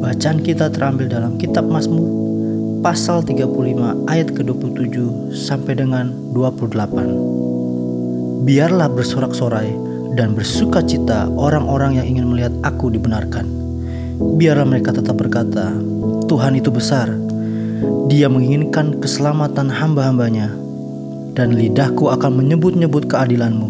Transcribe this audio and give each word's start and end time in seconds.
Bacaan 0.00 0.40
kita 0.40 0.72
terambil 0.72 1.12
dalam 1.12 1.36
kitab 1.36 1.68
Mazmur 1.68 2.08
pasal 2.80 3.20
35 3.20 4.08
ayat 4.08 4.32
ke-27 4.32 4.96
sampai 5.36 5.76
dengan 5.76 6.08
28. 6.32 8.48
Biarlah 8.48 8.88
bersorak-sorai 8.88 9.68
dan 10.16 10.32
bersuka 10.32 10.80
cita 10.80 11.28
orang-orang 11.28 12.00
yang 12.00 12.16
ingin 12.16 12.32
melihat 12.32 12.48
aku 12.64 12.88
dibenarkan. 12.88 13.44
Biarlah 14.40 14.64
mereka 14.64 14.96
tetap 14.96 15.20
berkata, 15.20 15.68
Tuhan 16.24 16.56
itu 16.56 16.72
besar. 16.72 17.12
Dia 18.08 18.32
menginginkan 18.32 19.04
keselamatan 19.04 19.68
hamba-hambanya. 19.68 20.48
Dan 21.36 21.60
lidahku 21.60 22.08
akan 22.08 22.40
menyebut-nyebut 22.40 23.04
keadilanmu, 23.04 23.68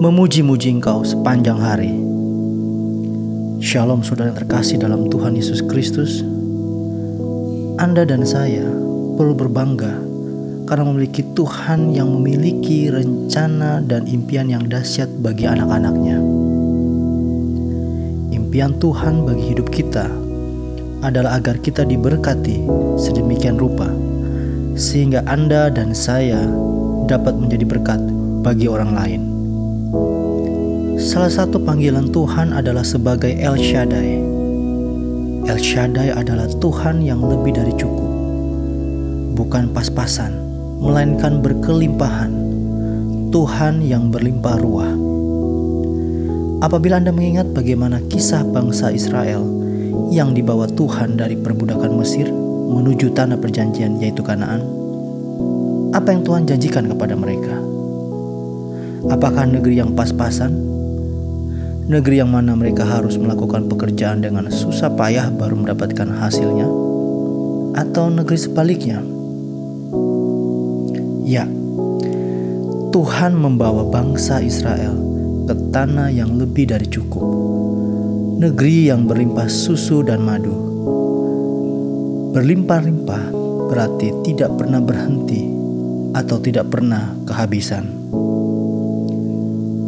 memuji-muji 0.00 0.72
engkau 0.72 1.04
sepanjang 1.04 1.60
hari. 1.60 2.15
Shalom 3.56 4.04
saudara 4.04 4.28
yang 4.28 4.36
terkasih 4.36 4.76
dalam 4.76 5.08
Tuhan 5.08 5.32
Yesus 5.32 5.64
Kristus. 5.64 6.20
Anda 7.80 8.04
dan 8.04 8.20
saya 8.28 8.68
perlu 9.16 9.32
berbangga 9.32 9.96
karena 10.68 10.84
memiliki 10.84 11.24
Tuhan 11.32 11.96
yang 11.96 12.12
memiliki 12.12 12.92
rencana 12.92 13.80
dan 13.80 14.04
impian 14.04 14.52
yang 14.52 14.68
dahsyat 14.68 15.08
bagi 15.24 15.48
anak-anaknya. 15.48 16.20
Impian 18.36 18.76
Tuhan 18.76 19.24
bagi 19.24 19.56
hidup 19.56 19.72
kita 19.72 20.04
adalah 21.00 21.40
agar 21.40 21.56
kita 21.56 21.88
diberkati 21.88 22.60
sedemikian 23.00 23.56
rupa 23.56 23.88
sehingga 24.76 25.24
Anda 25.24 25.72
dan 25.72 25.96
saya 25.96 26.44
dapat 27.08 27.40
menjadi 27.40 27.64
berkat 27.64 28.04
bagi 28.44 28.68
orang 28.68 28.92
lain. 28.92 29.22
Salah 30.96 31.28
satu 31.28 31.60
panggilan 31.60 32.08
Tuhan 32.08 32.56
adalah 32.56 32.80
sebagai 32.80 33.28
El 33.36 33.60
Shaddai. 33.60 34.16
El 35.44 35.60
Shaddai 35.60 36.08
adalah 36.08 36.48
Tuhan 36.56 37.04
yang 37.04 37.20
lebih 37.20 37.52
dari 37.52 37.76
cukup, 37.76 38.08
bukan 39.36 39.76
pas-pasan, 39.76 40.32
melainkan 40.80 41.44
berkelimpahan. 41.44 42.32
Tuhan 43.28 43.84
yang 43.84 44.08
berlimpah 44.08 44.56
ruah. 44.56 44.92
Apabila 46.64 46.96
Anda 46.96 47.12
mengingat 47.12 47.52
bagaimana 47.52 48.00
kisah 48.08 48.40
bangsa 48.48 48.88
Israel 48.88 49.44
yang 50.08 50.32
dibawa 50.32 50.64
Tuhan 50.64 51.20
dari 51.20 51.36
perbudakan 51.36 51.92
Mesir 51.92 52.32
menuju 52.72 53.12
tanah 53.12 53.36
perjanjian, 53.36 54.00
yaitu 54.00 54.24
Kanaan, 54.24 54.64
apa 55.92 56.08
yang 56.08 56.24
Tuhan 56.24 56.48
janjikan 56.48 56.88
kepada 56.88 57.12
mereka? 57.12 57.52
Apakah 59.12 59.44
negeri 59.44 59.76
yang 59.84 59.92
pas-pasan 59.92 60.75
negeri 61.86 62.18
yang 62.18 62.34
mana 62.34 62.58
mereka 62.58 62.82
harus 62.82 63.14
melakukan 63.14 63.70
pekerjaan 63.70 64.18
dengan 64.18 64.50
susah 64.50 64.90
payah 64.98 65.30
baru 65.30 65.54
mendapatkan 65.54 66.10
hasilnya, 66.18 66.66
atau 67.78 68.10
negeri 68.10 68.38
sebaliknya. 68.38 68.98
Ya, 71.26 71.46
Tuhan 72.90 73.38
membawa 73.38 73.86
bangsa 73.86 74.42
Israel 74.42 74.98
ke 75.46 75.54
tanah 75.70 76.10
yang 76.10 76.34
lebih 76.34 76.74
dari 76.74 76.90
cukup, 76.90 77.22
negeri 78.42 78.90
yang 78.90 79.06
berlimpah 79.06 79.46
susu 79.46 80.02
dan 80.02 80.26
madu. 80.26 80.54
Berlimpah-limpah 82.34 83.24
berarti 83.70 84.10
tidak 84.26 84.58
pernah 84.58 84.82
berhenti 84.82 85.46
atau 86.18 86.36
tidak 86.42 86.66
pernah 86.66 87.14
kehabisan. 87.26 87.86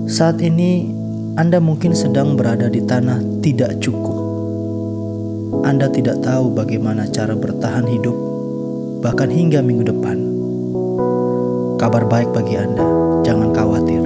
Saat 0.09 0.41
ini 0.41 0.98
anda 1.39 1.63
mungkin 1.63 1.95
sedang 1.95 2.35
berada 2.35 2.67
di 2.67 2.83
tanah 2.83 3.23
tidak 3.47 3.79
cukup. 3.79 4.19
Anda 5.63 5.87
tidak 5.87 6.19
tahu 6.19 6.51
bagaimana 6.51 7.07
cara 7.15 7.39
bertahan 7.39 7.87
hidup, 7.87 8.17
bahkan 9.07 9.31
hingga 9.31 9.63
minggu 9.63 9.87
depan. 9.87 10.19
Kabar 11.79 12.11
baik 12.11 12.35
bagi 12.35 12.59
Anda, 12.59 12.83
jangan 13.23 13.55
khawatir. 13.55 14.03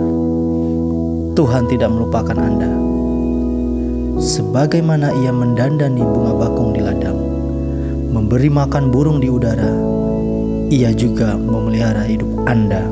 Tuhan 1.33 1.73
tidak 1.73 1.89
melupakan 1.89 2.37
Anda. 2.37 2.69
Sebagaimana 4.21 5.17
Ia 5.25 5.33
mendandani 5.33 6.05
bunga 6.05 6.37
bakung 6.37 6.77
di 6.77 6.85
ladang, 6.85 7.17
memberi 8.13 8.53
makan 8.53 8.93
burung 8.93 9.25
di 9.25 9.33
udara, 9.33 9.73
Ia 10.69 10.93
juga 10.93 11.41
memelihara 11.41 12.05
hidup 12.05 12.29
Anda. 12.45 12.85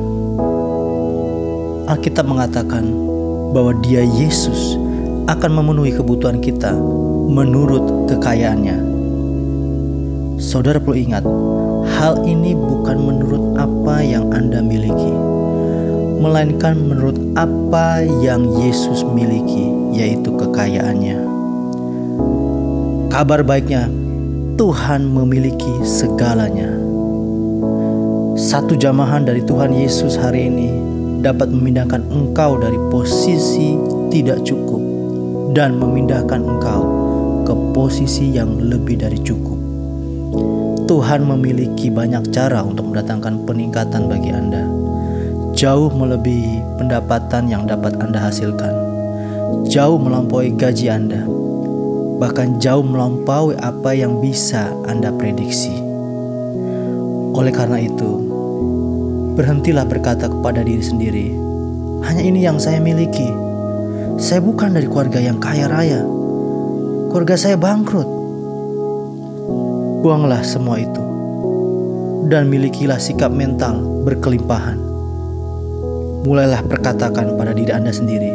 Alkitab 1.93 2.25
mengatakan, 2.25 3.10
bahwa 3.51 3.75
Dia 3.83 4.03
Yesus 4.03 4.79
akan 5.27 5.51
memenuhi 5.61 5.95
kebutuhan 5.95 6.39
kita 6.39 6.73
menurut 7.31 8.09
kekayaannya. 8.11 8.77
Saudara 10.41 10.81
perlu 10.81 10.97
ingat, 10.97 11.23
hal 12.01 12.25
ini 12.25 12.57
bukan 12.57 12.97
menurut 12.97 13.43
apa 13.61 14.01
yang 14.01 14.33
Anda 14.33 14.59
miliki, 14.59 15.13
melainkan 16.17 16.75
menurut 16.81 17.15
apa 17.37 18.01
yang 18.25 18.49
Yesus 18.57 19.05
miliki, 19.05 19.69
yaitu 19.93 20.33
kekayaannya. 20.33 21.21
Kabar 23.13 23.45
baiknya, 23.45 23.85
Tuhan 24.57 25.05
memiliki 25.05 25.85
segalanya. 25.85 26.73
Satu 28.39 28.73
jamahan 28.73 29.27
dari 29.27 29.45
Tuhan 29.45 29.75
Yesus 29.75 30.17
hari 30.17 30.49
ini 30.49 30.69
dapat 31.21 31.53
memindahkan 31.53 32.01
engkau 32.09 32.57
dari 32.57 32.77
posisi 32.89 33.77
tidak 34.09 34.41
cukup 34.41 34.81
dan 35.53 35.77
memindahkan 35.77 36.41
engkau 36.41 36.81
ke 37.45 37.53
posisi 37.71 38.33
yang 38.33 38.57
lebih 38.57 38.99
dari 38.99 39.21
cukup. 39.21 39.59
Tuhan 40.89 41.23
memiliki 41.23 41.87
banyak 41.87 42.35
cara 42.35 42.65
untuk 42.65 42.91
mendatangkan 42.91 43.47
peningkatan 43.47 44.11
bagi 44.11 44.33
Anda, 44.33 44.67
jauh 45.55 45.87
melebihi 45.87 46.81
pendapatan 46.81 47.47
yang 47.47 47.63
dapat 47.63 47.95
Anda 48.01 48.27
hasilkan, 48.27 48.73
jauh 49.71 49.95
melampaui 49.95 50.51
gaji 50.51 50.91
Anda, 50.91 51.23
bahkan 52.19 52.59
jauh 52.59 52.83
melampaui 52.83 53.55
apa 53.61 53.95
yang 53.95 54.19
bisa 54.19 54.67
Anda 54.83 55.15
prediksi. 55.15 55.71
Oleh 57.31 57.55
karena 57.55 57.79
itu, 57.79 58.30
Berhentilah 59.41 59.89
berkata 59.89 60.29
kepada 60.29 60.61
diri 60.61 60.85
sendiri, 60.85 61.33
"Hanya 62.05 62.21
ini 62.21 62.45
yang 62.45 62.61
saya 62.61 62.77
miliki. 62.77 63.25
Saya 64.21 64.37
bukan 64.37 64.77
dari 64.77 64.85
keluarga 64.85 65.17
yang 65.17 65.41
kaya 65.41 65.65
raya. 65.65 66.05
Keluarga 67.09 67.33
saya 67.33 67.57
bangkrut." 67.57 68.05
Buanglah 70.05 70.45
semua 70.45 70.77
itu 70.77 71.01
dan 72.29 72.53
milikilah 72.53 73.01
sikap 73.01 73.33
mental 73.33 73.81
berkelimpahan. 74.05 74.77
Mulailah 76.21 76.61
perkatakan 76.69 77.33
pada 77.33 77.57
diri 77.57 77.73
Anda 77.73 77.89
sendiri, 77.89 78.29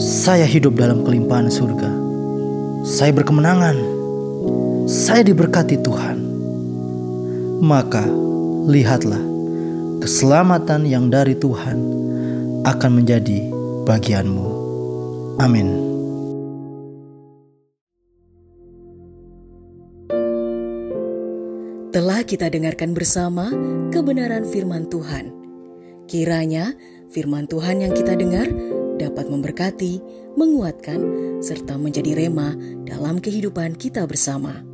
"Saya 0.00 0.48
hidup 0.48 0.80
dalam 0.80 1.04
kelimpahan 1.04 1.52
surga. 1.52 1.92
Saya 2.88 3.12
berkemenangan. 3.12 3.76
Saya 4.88 5.28
diberkati 5.28 5.76
Tuhan." 5.84 6.16
Maka 7.60 8.08
lihatlah 8.64 9.33
keselamatan 10.04 10.84
yang 10.84 11.08
dari 11.08 11.32
Tuhan 11.32 11.80
akan 12.68 12.90
menjadi 12.92 13.48
bagianmu. 13.88 14.48
Amin. 15.40 15.72
Telah 21.88 22.20
kita 22.28 22.52
dengarkan 22.52 22.92
bersama 22.92 23.48
kebenaran 23.88 24.44
firman 24.44 24.92
Tuhan. 24.92 25.32
Kiranya 26.04 26.76
firman 27.08 27.48
Tuhan 27.48 27.80
yang 27.80 27.96
kita 27.96 28.12
dengar 28.12 28.52
dapat 29.00 29.32
memberkati, 29.32 30.04
menguatkan, 30.36 31.00
serta 31.40 31.80
menjadi 31.80 32.12
rema 32.12 32.52
dalam 32.84 33.24
kehidupan 33.24 33.80
kita 33.80 34.04
bersama. 34.04 34.73